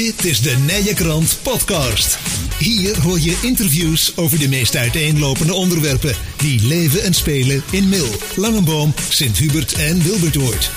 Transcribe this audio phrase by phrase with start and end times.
[0.00, 2.18] Dit is de Nije Krant Podcast.
[2.58, 8.08] Hier hoor je interviews over de meest uiteenlopende onderwerpen die leven en spelen in Mil,
[8.36, 10.70] Langenboom, Sint-Hubert en Wilbertoord.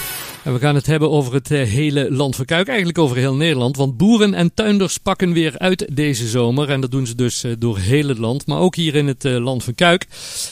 [0.43, 3.35] En we gaan het hebben over het eh, hele land van Kuik, eigenlijk over heel
[3.35, 3.77] Nederland.
[3.77, 6.69] Want boeren en tuinders pakken weer uit deze zomer.
[6.69, 9.25] En dat doen ze dus eh, door heel het land, maar ook hier in het
[9.25, 10.07] eh, land van Kuik.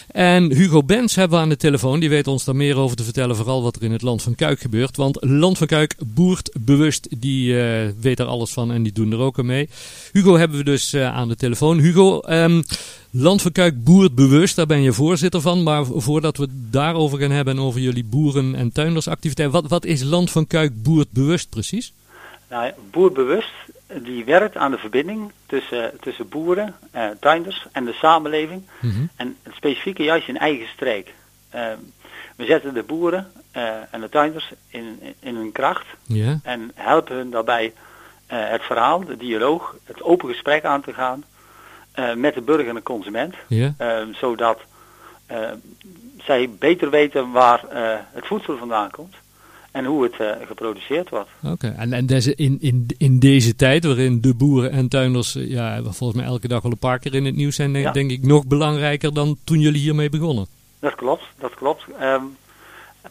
[0.08, 2.00] En Hugo Bens hebben we aan de telefoon.
[2.00, 4.36] Die weet ons daar meer over te vertellen, vooral wat er in het land van
[4.36, 4.98] Kuik gebeurt.
[4.98, 7.54] Want Land van Kuik boert bewust, die
[8.00, 9.70] weet er alles van en die doen er ook aan mee.
[10.12, 11.80] Hugo hebben we dus aan de telefoon.
[11.80, 12.64] Hugo, um,
[13.14, 15.64] Land van Kuik boert bewust, daar ben je voorzitter van.
[15.64, 19.52] Maar voordat we het daarover gaan hebben en over jullie boeren- en tuindersactiviteit.
[19.52, 21.94] Wat, wat is Land van Kuik boert bewust precies?
[22.50, 23.52] Nou, boerbewust
[24.04, 28.64] die werkt aan de verbinding tussen, tussen boeren, eh, tuinders en de samenleving.
[28.80, 29.06] Mhm.
[29.16, 31.14] En het specifieke juist in eigen streek.
[31.50, 31.64] Eh,
[32.36, 35.86] we zetten de boeren eh, en de tuinders in, in hun kracht
[36.44, 37.74] en helpen hun daarbij
[38.26, 41.24] eh, het verhaal, de dialoog, het open gesprek aan te gaan
[42.16, 43.36] met de burger en de consument.
[43.48, 43.74] ja.
[43.78, 44.60] eh, zodat
[45.26, 45.38] eh,
[46.18, 49.16] zij beter weten waar eh, het voedsel vandaan komt
[49.72, 51.30] en hoe het eh, geproduceerd wordt.
[51.44, 55.50] Oké, en, en deze, in, in, in deze tijd waarin de boeren en tuinders eh,
[55.50, 57.92] ja, volgens mij elke dag wel een paar keer in het nieuws zijn, denk, Ja.
[57.92, 60.46] denk ik nog belangrijker dan toen jullie hiermee begonnen.
[60.80, 61.84] Dat klopt, dat klopt.
[62.00, 62.24] Ehm,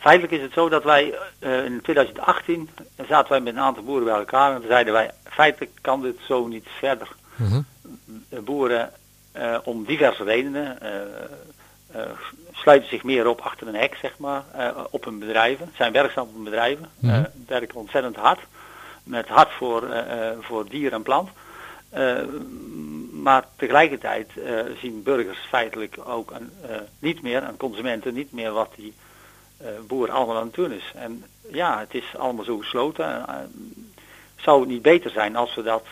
[0.00, 2.68] feitelijk is het zo dat wij eh, in 2018
[3.08, 6.46] zaten wij met een aantal boeren bij elkaar en zeiden wij, feitelijk kan dit zo
[6.46, 7.08] niet verder.
[7.36, 7.60] Mhm.
[8.30, 8.92] De boeren
[9.32, 11.00] eh, om diverse redenen eh,
[11.92, 12.10] eh,
[12.52, 14.44] sluiten zich meer op achter een hek, zeg maar,
[14.90, 17.24] op hun bedrijven, zijn werkzaam op hun bedrijven, Mhm.
[17.46, 18.40] werken ontzettend hard,
[19.02, 20.04] met hart voor,
[20.40, 21.28] voor dier en plant.
[23.12, 24.30] Maar tegelijkertijd
[24.80, 28.94] zien burgers feitelijk ook een, eh, niet meer, en consumenten niet meer wat die
[29.86, 30.92] boer allemaal aan het doen is.
[30.94, 33.24] En ja, het is allemaal zo gesloten.
[34.36, 35.84] Zou het niet beter zijn als we dat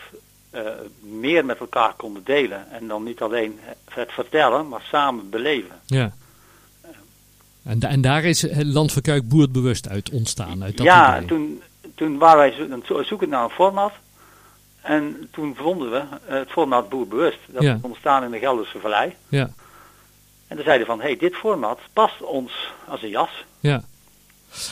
[0.49, 0.61] eh,
[0.99, 2.71] meer met elkaar konden delen?
[2.71, 5.75] En dan niet alleen het vertellen, maar samen beleven.
[5.85, 6.11] Ja.
[7.63, 11.15] En, da- en daar is het Land van Kuik boerbewust uit ontstaan, uit dat ja,
[11.15, 11.27] idee.
[11.27, 11.61] toen,
[11.95, 13.91] toen waren wij zo- aan het zoeken naar een format.
[14.81, 16.07] En toen vonden we eh,
[16.39, 17.39] het format Boerbewust.
[17.47, 17.73] Dat Ja.
[17.73, 19.15] is ontstaan in de Gelderse Vallei.
[19.27, 19.49] Ja,
[20.47, 23.45] En toen zeiden van, hé, hey, dit format past ons als een jas.
[23.59, 23.81] ja.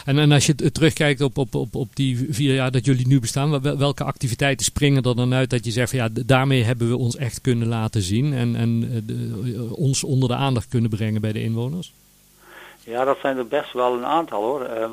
[0.05, 3.19] En, en als je terugkijkt op, op, op, op die vier jaar dat jullie nu
[3.19, 6.89] bestaan, wel- welke activiteiten springen er dan uit dat je zegt van ja, daarmee hebben
[6.89, 10.89] we ons echt kunnen laten zien en, en eh, de- ons onder de aandacht kunnen
[10.89, 11.91] brengen bij de inwoners?
[12.83, 14.61] Ja, dat zijn er best wel een aantal hoor.
[14.61, 14.91] Ehm,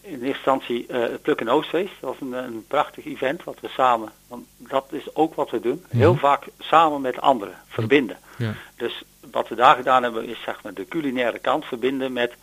[0.00, 1.92] in eerste instantie eh, het Pluk en Oostfeest.
[2.00, 5.60] Dat was een, een prachtig event wat we samen, want dat is ook wat we
[5.60, 5.82] doen.
[5.88, 6.20] Heel Mhm.
[6.20, 8.16] vaak samen met anderen, verbinden.
[8.38, 8.54] Ja.
[8.76, 12.36] Dus wat we daar gedaan hebben is zeg maar de culinaire kant verbinden met, eh,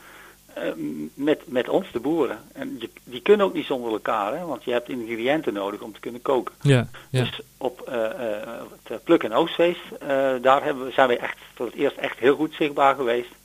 [1.14, 2.40] met, met ons, de boeren.
[2.54, 5.94] En je, die kunnen ook niet zonder elkaar, hè, want je hebt ingrediënten nodig om
[5.94, 6.56] te kunnen koken.
[6.62, 7.20] Ja, ja.
[7.20, 8.48] Dus op eh, eh,
[8.84, 10.08] het Pluk en Oostfeest, eh,
[10.42, 13.38] daar hebben we, zijn we echt voor het eerst echt heel goed zichtbaar geweest.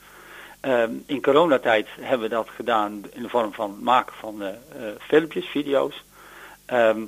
[0.64, 4.48] Ehm, in coronatijd hebben we dat gedaan in de vorm van het maken van eh,
[4.48, 4.54] eh,
[4.98, 6.04] filmpjes, video's.
[6.66, 7.00] Ehm,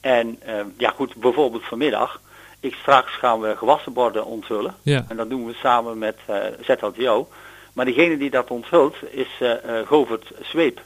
[0.00, 2.20] en ehm, ja goed, bijvoorbeeld vanmiddag.
[2.60, 4.74] Ik, straks gaan we gewassenborden onthullen.
[4.82, 5.04] ja.
[5.08, 7.28] En dat doen we samen met eh ZLTO.
[7.74, 9.52] Maar degene die dat onthult is eh,
[9.86, 10.82] Govert Zweep.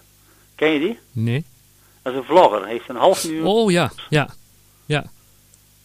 [0.54, 0.98] Ken je die?
[1.12, 1.44] Nee?
[2.02, 2.60] Dat is een vlogger.
[2.62, 4.28] Hij heeft een half miljoen Oh ja, ja,
[4.86, 5.04] ja.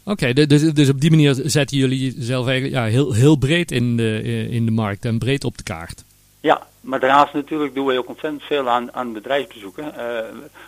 [0.04, 3.98] Oké, dus, dus op die manier zetten jullie jezelf eigenlijk ja, heel, heel breed in
[3.98, 6.04] de, eh, in de markt en breed op de kaart.
[6.40, 9.94] Ja, maar daarnaast natuurlijk doen wij ook ontzettend veel aan, aan bedrijfsbezoeken.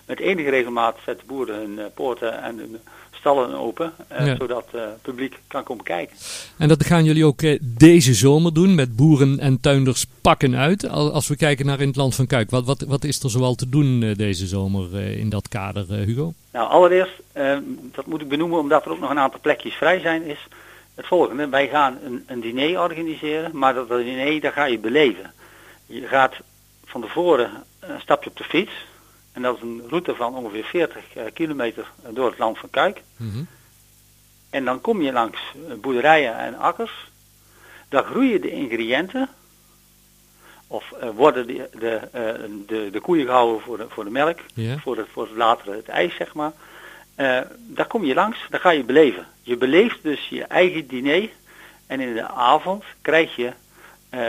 [0.06, 2.78] Met enige regelmaat zetten boeren hun poorten en hun
[3.25, 4.36] stallen open, eh, Ja.
[4.36, 6.16] zodat het publiek kan komen kijken.
[6.58, 10.90] En dat gaan jullie ook eh, deze zomer doen met boeren en tuinders pakken uit.
[10.90, 13.30] Al- Als we kijken naar in het land van Kuik, wat, wat, wat is er
[13.30, 16.34] zoal te doen eh, deze zomer eh, in dat kader, eh, Hugo?
[16.52, 17.58] Nou, allereerst, eh,
[17.96, 20.47] dat moet ik benoemen omdat er ook nog een aantal plekjes vrij zijn, is
[20.96, 21.47] het volgende.
[21.50, 25.31] Wij gaan een, een diner organiseren, maar dat diner, daar ga je beleven.
[25.85, 26.34] Je gaat
[26.85, 27.50] van tevoren
[27.80, 28.72] een stapje op de fiets.
[29.35, 33.01] En dat is een route van ongeveer 40 eh, kilometer door het land van Kuik.
[34.49, 37.11] En dan kom je langs eh, boerderijen en akkers.
[37.90, 39.29] Daar groeien de ingrediënten.
[40.67, 41.99] Of eh, worden de, de,
[42.67, 44.40] de, de koeien gehouden voor de, voor de melk.
[44.78, 46.52] Voor, het, voor het later het ijs, zeg maar.
[47.58, 49.28] Daar kom je langs, daar ga je beleven.
[49.41, 51.29] Je beleeft dus je eigen diner.
[51.88, 53.52] En in de avond krijg je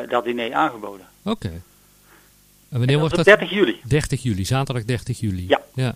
[0.08, 1.06] dat diner aangeboden.
[1.24, 1.62] Oké.
[2.78, 3.26] Wanneer wordt dat?
[3.26, 3.76] op 30 juli.
[3.84, 5.44] 30 juli, zaterdag 30 juli.
[5.48, 5.60] Ja.
[5.74, 5.94] ja.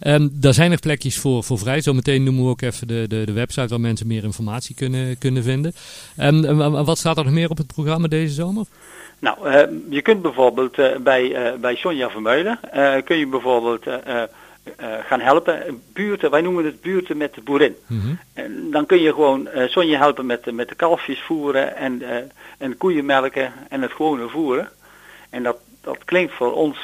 [0.00, 1.80] Ehm, daar zijn nog plekjes voor, voor vrij.
[1.80, 5.42] Zometeen noemen we ook even de, de, de website waar mensen meer informatie kunnen, kunnen
[5.42, 5.72] vinden.
[6.16, 8.64] Ehm, en wa- wat staat er nog meer op het programma deze zomer?
[9.18, 13.84] Nou, eh, je kunt bijvoorbeeld eh, bij, eh, bij Sonja Vermeulen, eh, kun je bijvoorbeeld
[15.06, 15.82] gaan helpen.
[15.92, 17.74] Buurten, wij noemen het buurten met de boerin.
[17.86, 18.08] Mhm.
[18.32, 22.02] En dan kun je gewoon uh, Sonja helpen met, de- met de kalfjes voeren en,
[22.58, 24.68] en koeien melken en het gewone voeren.
[25.30, 26.78] En dat, dat klinkt voor ons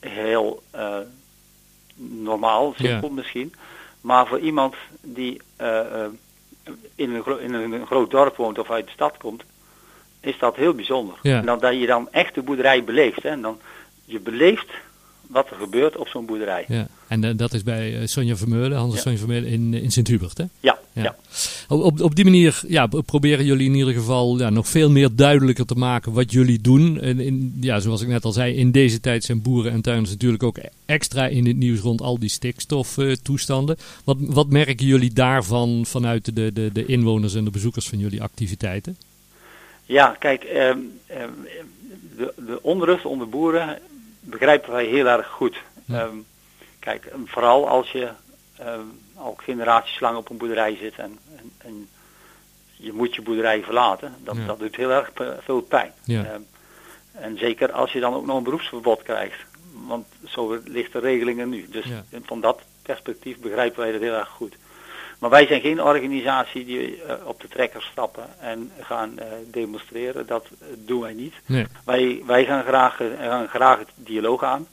[0.00, 0.96] heel eh,
[1.96, 3.54] normaal, simpel misschien.
[4.00, 6.10] Maar voor iemand die eh, eh,
[6.94, 9.42] in, een in een groot dorp woont of uit de stad komt,
[10.20, 11.14] is dat heel bijzonder.
[11.22, 11.38] Ja.
[11.38, 13.22] En dan, dat je dan echt de boerderij beleeft.
[13.22, 13.28] Hè?
[13.28, 13.60] En dan,
[14.04, 14.70] je beleeft
[15.26, 16.64] wat er gebeurt op zo'n boerderij.
[16.68, 16.86] Ja.
[17.08, 19.00] En dat is bij Sonja Vermeulen, Hans Ja.
[19.00, 20.44] Sonja Vermeulen in, in Sint-Hubert, hè?
[20.60, 21.16] Ja, Ja.
[21.68, 25.66] Op, op, die manier ja, proberen jullie in ieder geval ja, nog veel meer duidelijker
[25.66, 27.00] te maken wat jullie doen.
[27.00, 30.10] En in, ja, zoals ik net al zei, in deze tijd zijn boeren en tuinders
[30.10, 33.76] natuurlijk ook extra in het nieuws rond al die stikstoftoestanden.
[34.04, 38.22] wat, wat merken jullie daarvan vanuit de, de, de inwoners en de bezoekers van jullie
[38.22, 38.96] activiteiten?
[39.84, 41.30] Ja, kijk, ehm, ehm,
[42.16, 43.78] de, de onrust onder boeren
[44.20, 45.56] begrijpen wij heel erg goed.
[45.84, 46.00] Ja.
[46.00, 46.16] Ehm,
[46.78, 48.08] kijk, vooral als je
[49.16, 51.88] al generaties lang op een boerderij zit en, en, en
[52.76, 54.46] je moet je boerderij verlaten, dat, Ja.
[54.46, 55.10] dat doet heel erg
[55.40, 55.92] veel pijn.
[56.04, 56.24] Ja.
[56.24, 56.40] Ehm,
[57.12, 59.38] en zeker als je dan ook nog een beroepsverbod krijgt,
[59.86, 61.68] want zo ligt de regelingen nu.
[61.70, 62.02] Dus Ja.
[62.22, 64.56] van dat perspectief begrijpen wij dat heel erg goed.
[65.18, 70.26] Maar wij zijn geen organisatie die eh, op de trekker stappen en gaan eh, demonstreren.
[70.26, 71.34] Dat eh, doen wij niet.
[71.46, 71.66] Nee.
[71.84, 74.66] Wij, wij gaan, graag, gaan graag het dialoog aan.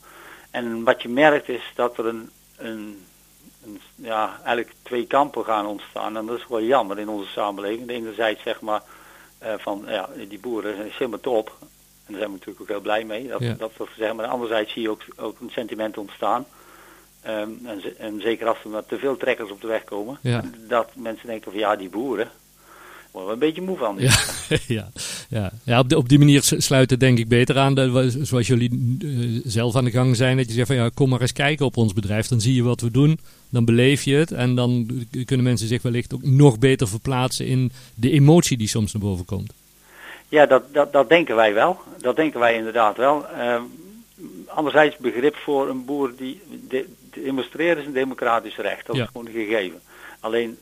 [0.51, 3.05] En wat je merkt is dat er een, een,
[3.65, 6.17] een, ja, eigenlijk twee kampen gaan ontstaan.
[6.17, 7.89] En dat is wel jammer in onze samenleving.
[7.89, 8.81] Enerzijds zeg maar
[9.37, 11.55] eh, van ja, die boeren zijn helemaal top.
[12.05, 13.27] En daar zijn we natuurlijk ook heel blij mee.
[13.27, 13.53] Dat, Ja.
[13.57, 14.15] dat zeggen.
[14.15, 16.45] Maar anderzijds zie je ook, ook een sentiment ontstaan.
[17.21, 20.17] Ehm, en, en zeker als er maar te veel trekkers op de weg komen.
[20.21, 20.43] Ja.
[20.67, 22.31] Dat mensen denken van ja, die boeren.
[23.11, 23.95] Worden we een beetje moe van.
[23.99, 24.15] Ja,
[24.67, 24.89] ja,
[25.33, 25.51] ja.
[25.63, 27.75] ja op, de- op die manier sluit het denk ik beter aan.
[28.21, 30.37] Zoals jullie eh, zelf aan de gang zijn.
[30.37, 32.27] Dat je zegt van ja, kom maar eens kijken op ons bedrijf.
[32.27, 33.19] Dan zie je wat we doen.
[33.49, 34.31] Dan beleef je het.
[34.31, 38.93] En dan kunnen mensen zich wellicht ook nog beter verplaatsen in de emotie die soms
[38.93, 39.53] naar boven komt.
[40.29, 41.79] Ja, dat, dat, dat denken wij wel.
[42.01, 43.27] Dat denken wij inderdaad wel.
[43.27, 43.61] Ehm,
[44.47, 46.85] anderzijds begrip voor een boer die de,
[47.23, 48.85] demonstreren is een democratisch recht.
[48.85, 49.03] Dat Ja.
[49.03, 49.79] is gewoon een gegeven.
[50.19, 50.57] Alleen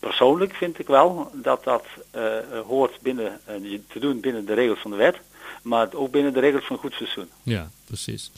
[0.00, 2.22] persoonlijk vind ik wel dat dat eh,
[2.66, 3.54] hoort binnen, eh,
[3.88, 5.16] te doen binnen de regels van de wet.
[5.62, 7.28] Maar ook binnen de regels van goed fatsoen.
[7.42, 8.30] Ja, precies.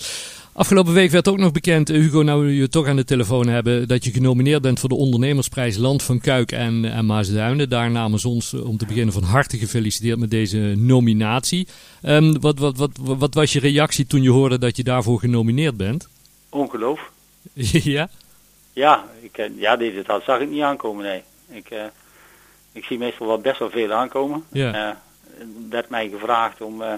[0.53, 3.49] Afgelopen week werd ook nog bekend, eh, Hugo, nou we je toch aan de telefoon
[3.49, 7.69] hebben, dat je genomineerd bent voor de ondernemersprijs Land van Kuik en, en Maasduinen.
[7.69, 11.69] Daar namens ons om te beginnen van harte gefeliciteerd met deze nominatie.
[12.03, 15.77] Ehm, wat, wat, wat, wat was je reactie toen je hoorde dat je daarvoor genomineerd
[15.77, 16.09] bent?
[16.49, 17.11] Ongeloof.
[17.97, 18.09] ja?
[18.73, 21.23] Ja, ik, ja dit, dat zag ik niet aankomen, nee.
[21.53, 21.85] Ik, eh,
[22.73, 24.45] ik zie meestal wel best wel veel aankomen.
[24.53, 24.73] Ja.
[24.73, 24.81] Eh,
[25.39, 26.93] er werd mij gevraagd om, eh,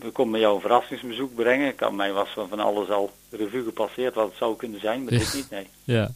[0.00, 1.68] we komen met jou een verrassingsbezoek brengen.
[1.68, 5.04] Ik had mij was van van alles al revue gepasseerd wat het zou kunnen zijn,
[5.04, 5.18] maar Ja.
[5.18, 5.66] dit niet, nee.
[5.84, 6.10] Ja.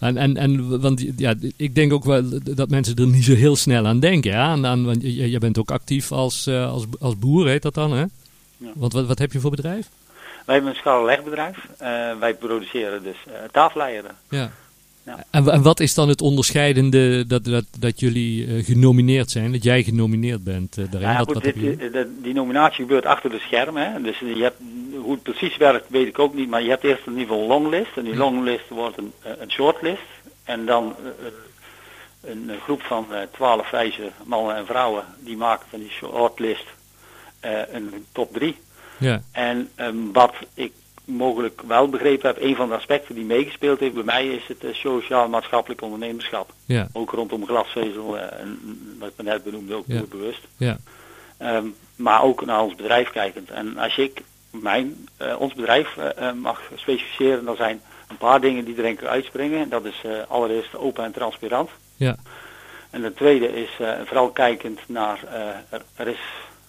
[0.00, 3.56] En, en, en want ja, ik denk ook wel dat mensen er niet zo heel
[3.56, 4.30] snel aan denken.
[4.30, 4.46] Ja?
[4.46, 7.92] Aan, aan, want je, je bent ook actief als, als, als boer, heet dat dan,
[7.92, 8.04] hè?
[8.56, 8.70] Ja.
[8.74, 9.88] Want wat, wat heb je voor bedrijf?
[10.46, 11.68] Wij hebben een schalenlegbedrijf.
[11.78, 13.16] Eh wij produceren dus
[13.52, 14.16] tafeleieren.
[14.28, 14.50] Ja.
[15.08, 15.24] Ja.
[15.30, 19.52] En, wa- en wat is dan het onderscheidende dat, dat, dat jullie eh, genomineerd zijn,
[19.52, 21.00] dat jij genomineerd bent eh, daarin?
[21.08, 21.42] Nou ja, goed,
[21.92, 23.92] dit, die nominatie gebeurt achter de schermen.
[23.92, 24.00] Hè.
[24.02, 24.60] Dus je hebt,
[25.02, 26.48] hoe het precies werkt weet ik ook niet.
[26.48, 27.96] Maar je hebt eerst een longlist.
[27.96, 28.18] En die Ja.
[28.18, 30.02] longlist wordt een, eh, een shortlist.
[30.44, 30.94] En dan
[32.24, 35.04] een, een groep van twaalf wijze mannen en vrouwen.
[35.24, 36.66] Die maken van die shortlist
[37.40, 38.56] eh, een top drie.
[38.98, 40.72] Ja, En ehm, wat ik
[41.08, 44.64] mogelijk wel begrepen heb, een van de aspecten die meegespeeld heeft bij mij is het
[44.64, 46.50] eh, sociaal-maatschappelijk ondernemerschap.
[46.66, 48.58] ja, Ook rondom glasvezel eh, en
[48.98, 50.02] wat ik net benoemde, ook Ja.
[50.10, 50.40] bewust.
[50.56, 50.76] ja,
[51.38, 53.50] Ehm, maar ook naar ons bedrijf kijkend.
[53.50, 58.64] En als ik mijn, eh, ons bedrijf eh, mag specificeren, dan zijn een paar dingen
[58.64, 59.68] die er denk ik uitspringen.
[59.68, 61.70] Dat is allereerst open en transparant.
[61.96, 62.16] ja,
[62.90, 63.70] En de tweede is
[64.04, 65.20] vooral kijkend naar,
[65.96, 66.20] er is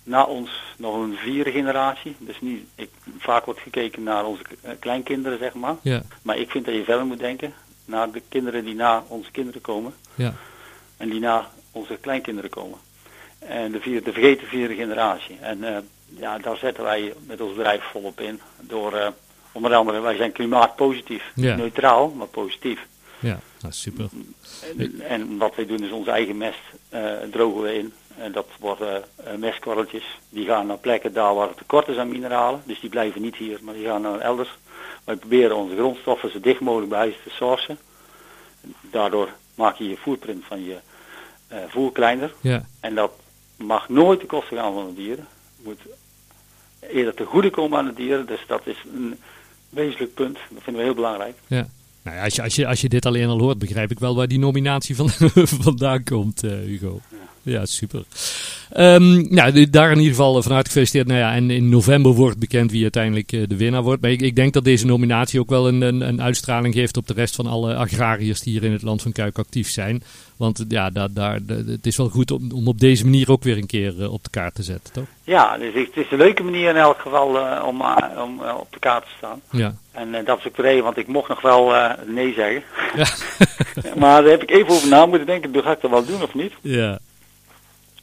[0.09, 2.15] na ons nog een vierde generatie.
[2.19, 5.75] Dus niet, ik, vaak wordt gekeken naar onze eh, kleinkinderen, zeg maar.
[5.81, 7.53] ja, Maar ik vind dat je verder moet denken
[7.85, 9.93] naar de kinderen die na onze kinderen komen.
[10.15, 10.33] ja,
[10.97, 12.77] En die na onze kleinkinderen komen.
[13.39, 15.37] En de, vierde, de vergeten vierde generatie.
[15.41, 18.39] En eh, ja, daar zetten wij met ons bedrijf volop in.
[18.59, 19.07] Door eh,
[19.51, 21.23] onder andere, wij zijn klimaatpositief.
[21.35, 21.55] Ja.
[21.55, 22.79] Neutraal, maar positief.
[23.19, 23.39] ja.
[23.61, 24.09] Nou, super.
[24.77, 26.59] En, en wat wij doen is onze eigen mest
[27.31, 27.93] drogen we in.
[28.19, 30.03] En dat worden eh, mestkorreltjes.
[30.29, 32.61] Die gaan naar plekken daar waar het tekort is aan mineralen.
[32.65, 34.49] Dus die blijven niet hier, maar die gaan naar elders.
[35.03, 37.77] Wij proberen onze grondstoffen zo dicht mogelijk bij huis te sourcen.
[38.81, 40.77] Daardoor maak je je footprint van je
[41.47, 42.33] eh, voer kleiner.
[42.41, 43.11] Ja, En dat
[43.55, 45.27] mag nooit ten koste gaan van de dieren.
[45.55, 45.81] Het moet
[46.79, 48.25] eerder te goede komen aan de dieren.
[48.25, 49.19] Dus dat is een,
[49.69, 50.37] wezenlijk punt.
[50.49, 51.35] Dat vinden we heel belangrijk.
[51.47, 51.67] Ja.
[52.01, 54.15] Nou ja, als, je, als, je, als je dit alleen al hoort, begrijp ik wel
[54.15, 55.09] waar die nominatie van,
[55.65, 56.99] vandaan komt, uh, Hugo.
[57.09, 57.17] Ja,
[57.63, 58.03] super.
[58.77, 61.07] Um, nou, daar in ieder geval vanuit gefeliciteerd.
[61.07, 64.01] Nou ja, en in november wordt bekend wie uiteindelijk uh, de winnaar wordt.
[64.01, 67.07] Maar ik, ik, denk dat deze nominatie ook wel een, een, een, uitstraling geeft op
[67.07, 70.03] de rest van alle agrariërs die hier in het land van Kuik actief zijn.
[70.37, 73.57] Want ja, daar, daar, het is wel goed om, om op deze manier ook weer
[73.57, 75.07] een keer op de kaart te zetten, toch?
[75.23, 77.81] Ja, dus het is een leuke manier in elk geval uh, om,
[78.23, 79.41] om op de kaart te staan.
[79.51, 79.73] Ja.
[79.91, 81.73] En dat is ook de reden, want ik mocht nog wel
[82.05, 82.63] nee zeggen.
[82.95, 83.05] Ja.
[84.01, 86.33] maar daar heb ik even over na moeten denken, ga ik dat wel doen of
[86.33, 86.53] niet?
[86.61, 86.99] Ja.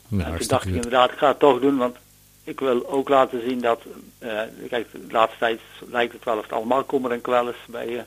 [0.08, 1.96] Nou, en toen dacht ik inderdaad, ik ga het toch doen, want
[2.44, 3.82] ik wil ook laten zien dat,
[4.18, 5.60] uh, kijk, de laatste tijd
[5.90, 8.00] lijkt het wel of het allemaal kommer en kwel is bij uh,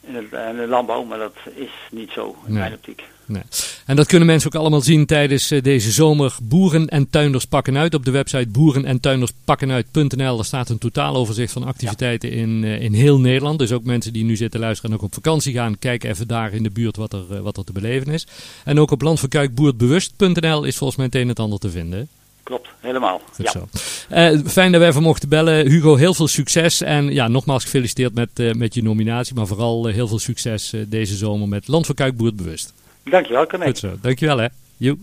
[0.00, 2.58] in, het, in de landbouw, maar dat is niet zo in nee.
[2.60, 3.02] mijn optiek.
[3.30, 3.42] Nee.
[3.86, 6.36] En dat kunnen mensen ook allemaal zien tijdens uh, deze zomer.
[6.42, 10.36] Boeren en tuinders pakken uit op de website boerenentuinderspakkenuit.nl.
[10.36, 12.36] Daar staat een totaaloverzicht van activiteiten ja.
[12.36, 13.58] in, uh, in heel Nederland.
[13.58, 16.52] Dus ook mensen die nu zitten luisteren en ook op vakantie gaan, kijken even daar
[16.52, 18.26] in de buurt wat er, wat er te beleven is.
[18.64, 22.08] En ook op landverkuikboerdbewust.nl is volgens mij het een en het ander te vinden.
[22.50, 23.20] Klopt, helemaal.
[23.32, 23.50] Goed ja.
[23.50, 23.68] zo.
[24.10, 25.66] Uh, fijn dat wij even mochten bellen.
[25.66, 26.80] Hugo, heel veel succes.
[26.80, 29.34] En ja, nogmaals gefeliciteerd met, uh, met je nominatie.
[29.34, 32.72] Maar vooral uh, heel veel succes deze zomer met Land van Kuik Boerdbewust.
[33.04, 33.64] Dankjewel, Corné.
[33.64, 33.96] Goed zo.
[34.00, 34.46] Dankjewel hè.
[34.76, 34.98] Joep.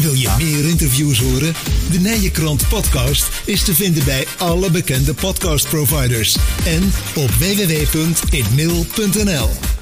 [0.00, 1.52] Wil je meer interviews horen?
[1.90, 6.36] De Nijenkrant podcast is te vinden bij alle bekende podcastproviders.
[6.66, 6.82] En
[7.22, 9.75] op www.inmail.nl